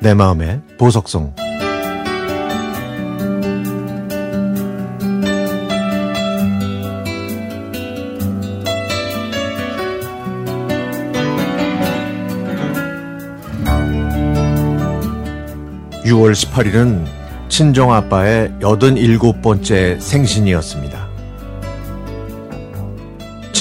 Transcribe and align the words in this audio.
내 0.00 0.14
마음의 0.14 0.60
보석성 0.78 1.34
6월 16.04 16.32
18일은 16.32 17.06
친정아빠의 17.48 18.54
87번째 18.60 20.00
생신이었습니다. 20.00 21.11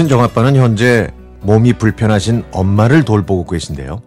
친정아빠는 0.02 0.56
현재 0.56 1.10
몸이 1.42 1.74
불편하신 1.74 2.46
엄마를 2.52 3.04
돌보고 3.04 3.46
계신데요. 3.46 4.02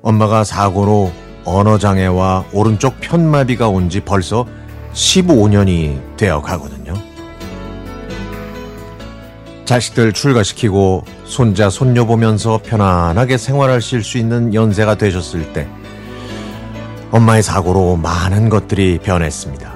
엄마가 0.00 0.42
사고로 0.44 1.12
언어장애와 1.44 2.46
오른쪽 2.52 2.98
편마비가 3.00 3.68
온 3.68 3.90
지 3.90 4.00
벌써 4.00 4.46
15년이 4.94 6.16
되어 6.16 6.40
가거든요. 6.40 6.94
자식들 9.66 10.14
출가시키고 10.14 11.04
손자, 11.26 11.68
손녀 11.68 12.06
보면서 12.06 12.58
편안하게 12.64 13.36
생활하실 13.36 14.02
수 14.02 14.16
있는 14.16 14.54
연세가 14.54 14.94
되셨을 14.94 15.52
때 15.52 15.68
엄마의 17.10 17.42
사고로 17.42 17.96
많은 17.96 18.48
것들이 18.48 18.98
변했습니다. 19.02 19.74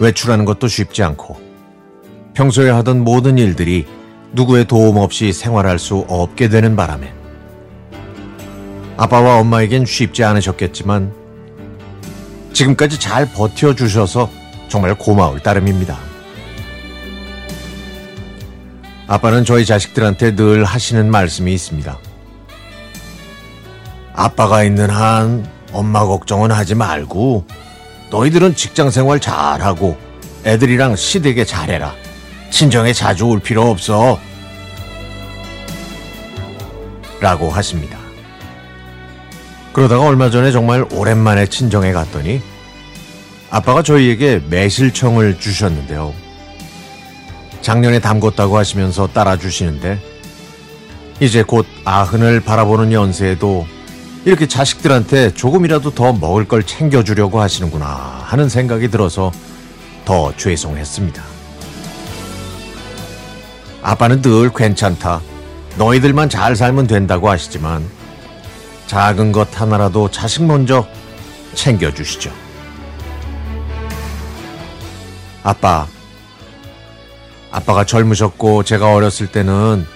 외출하는 0.00 0.46
것도 0.46 0.68
쉽지 0.68 1.02
않고 1.02 1.47
평소에 2.38 2.70
하던 2.70 3.02
모든 3.02 3.36
일들이 3.36 3.84
누구의 4.30 4.66
도움 4.66 4.96
없이 4.98 5.32
생활할 5.32 5.76
수 5.80 6.06
없게 6.08 6.48
되는 6.48 6.76
바람에 6.76 7.12
아빠와 8.96 9.40
엄마에겐 9.40 9.84
쉽지 9.84 10.22
않으셨겠지만 10.22 11.12
지금까지 12.52 13.00
잘 13.00 13.28
버텨주셔서 13.32 14.30
정말 14.68 14.94
고마울 14.94 15.40
따름입니다. 15.40 15.98
아빠는 19.08 19.44
저희 19.44 19.66
자식들한테 19.66 20.36
늘 20.36 20.62
하시는 20.62 21.10
말씀이 21.10 21.52
있습니다. 21.52 21.98
아빠가 24.12 24.62
있는 24.62 24.90
한 24.90 25.44
엄마 25.72 26.04
걱정은 26.04 26.52
하지 26.52 26.76
말고 26.76 27.46
너희들은 28.10 28.54
직장 28.54 28.90
생활 28.92 29.18
잘하고 29.18 29.96
애들이랑 30.44 30.94
시댁에 30.94 31.44
잘해라. 31.44 32.07
친정에 32.50 32.92
자주 32.92 33.26
올 33.26 33.40
필요 33.40 33.70
없어. 33.70 34.18
라고 37.20 37.50
하십니다. 37.50 37.98
그러다가 39.72 40.06
얼마 40.06 40.30
전에 40.30 40.50
정말 40.50 40.86
오랜만에 40.92 41.46
친정에 41.46 41.92
갔더니 41.92 42.40
아빠가 43.50 43.82
저희에게 43.82 44.42
매실청을 44.48 45.38
주셨는데요. 45.38 46.12
작년에 47.60 48.00
담궜다고 48.00 48.52
하시면서 48.52 49.08
따라주시는데 49.08 49.98
이제 51.20 51.42
곧 51.42 51.66
아흔을 51.84 52.40
바라보는 52.40 52.92
연세에도 52.92 53.66
이렇게 54.24 54.46
자식들한테 54.46 55.34
조금이라도 55.34 55.90
더 55.94 56.12
먹을 56.12 56.46
걸 56.46 56.62
챙겨주려고 56.62 57.40
하시는구나 57.40 57.86
하는 58.24 58.48
생각이 58.48 58.88
들어서 58.88 59.32
더 60.04 60.32
죄송했습니다. 60.36 61.37
아빠는 63.82 64.22
늘 64.22 64.52
괜찮다. 64.52 65.20
너희들만 65.76 66.28
잘 66.28 66.56
살면 66.56 66.86
된다고 66.86 67.30
하시지만 67.30 67.88
작은 68.86 69.32
것 69.32 69.60
하나라도 69.60 70.10
자식 70.10 70.44
먼저 70.44 70.86
챙겨주시죠. 71.54 72.32
아빠. 75.42 75.86
아빠가 77.50 77.84
젊으셨고 77.84 78.64
제가 78.64 78.92
어렸을 78.94 79.28
때는 79.28 79.86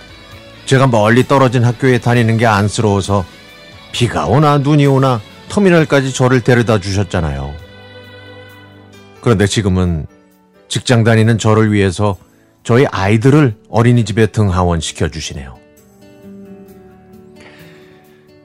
제가 0.65 0.87
멀리 0.87 1.27
떨어진 1.27 1.65
학교에 1.65 1.99
다니는 1.99 2.39
게 2.39 2.47
안쓰러워서 2.47 3.25
비가 3.93 4.27
오나 4.27 4.59
눈이 4.59 4.87
오나 4.87 5.21
터미널까지 5.49 6.15
저를 6.15 6.41
데려다 6.41 6.79
주셨잖아요. 6.79 7.55
그런데 9.21 9.47
지금은 9.47 10.07
직장 10.69 11.05
다니는 11.05 11.37
저를 11.39 11.73
위해서 11.73 12.17
저희 12.63 12.87
아이들을 12.87 13.57
어린이집에 13.69 14.27
등하원 14.27 14.81
시켜 14.81 15.09
주시네요. 15.09 15.59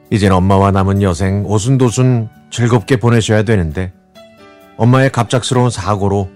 이젠 0.10 0.32
엄마와 0.32 0.72
남은 0.72 1.02
여생 1.02 1.46
오순도순 1.46 2.30
즐겁게 2.50 2.96
보내셔야 2.98 3.44
되는데 3.44 3.94
엄마의 4.78 5.12
갑작스러운 5.12 5.70
사고로 5.70 6.30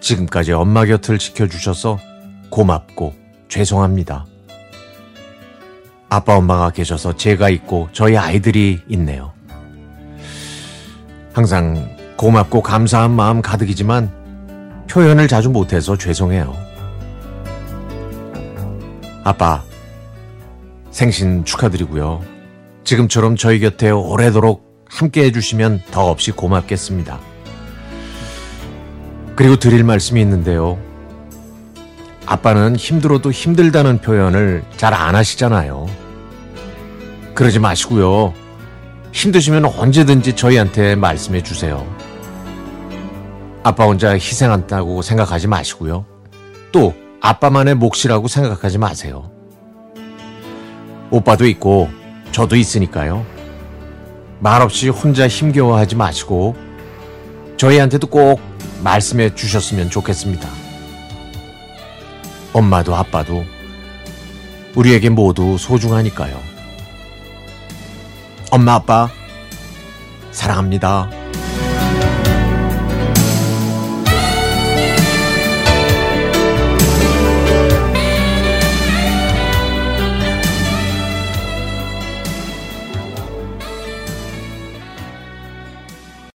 지금까지 0.00 0.52
엄마 0.52 0.84
곁을 0.84 1.18
지켜주셔서 1.18 1.98
고맙고 2.50 3.12
죄송합니다. 3.48 4.26
아빠 6.08 6.36
엄마가 6.36 6.70
계셔서 6.70 7.16
제가 7.16 7.50
있고 7.50 7.88
저희 7.92 8.16
아이들이 8.16 8.80
있네요. 8.88 9.32
항상 11.32 11.96
고맙고 12.16 12.62
감사한 12.62 13.10
마음 13.10 13.42
가득이지만 13.42 14.86
표현을 14.90 15.28
자주 15.28 15.50
못해서 15.50 15.96
죄송해요. 15.96 16.71
아빠, 19.24 19.62
생신 20.90 21.44
축하드리고요. 21.44 22.22
지금처럼 22.84 23.36
저희 23.36 23.60
곁에 23.60 23.90
오래도록 23.90 24.84
함께 24.88 25.24
해주시면 25.24 25.82
더없이 25.90 26.32
고맙겠습니다. 26.32 27.18
그리고 29.36 29.56
드릴 29.56 29.84
말씀이 29.84 30.20
있는데요. 30.20 30.78
아빠는 32.26 32.76
힘들어도 32.76 33.30
힘들다는 33.30 34.00
표현을 34.00 34.64
잘 34.76 34.92
안 34.92 35.14
하시잖아요. 35.14 35.86
그러지 37.34 37.58
마시고요. 37.58 38.34
힘드시면 39.12 39.64
언제든지 39.64 40.34
저희한테 40.34 40.94
말씀해 40.96 41.42
주세요. 41.42 41.86
아빠 43.62 43.84
혼자 43.84 44.12
희생한다고 44.12 45.02
생각하지 45.02 45.46
마시고요. 45.46 46.04
또 46.72 46.94
아빠만의 47.24 47.76
몫이라고 47.76 48.26
생각하지 48.26 48.78
마세요. 48.78 49.30
오빠도 51.10 51.46
있고 51.46 51.88
저도 52.32 52.56
있으니까요. 52.56 53.24
말없이 54.40 54.88
혼자 54.88 55.28
힘겨워하지 55.28 55.94
마시고 55.94 56.56
저희한테도 57.58 58.08
꼭 58.08 58.40
말씀해 58.82 59.36
주셨으면 59.36 59.88
좋겠습니다. 59.88 60.48
엄마도 62.52 62.96
아빠도 62.96 63.44
우리에게 64.74 65.08
모두 65.08 65.56
소중하니까요. 65.58 66.36
엄마 68.50 68.74
아빠 68.74 69.08
사랑합니다. 70.32 71.21